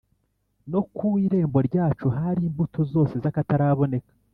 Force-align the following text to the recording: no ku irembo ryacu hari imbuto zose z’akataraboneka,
no 0.71 0.81
ku 0.95 1.07
irembo 1.25 1.59
ryacu 1.67 2.07
hari 2.17 2.41
imbuto 2.49 2.79
zose 2.93 3.13
z’akataraboneka, 3.23 4.11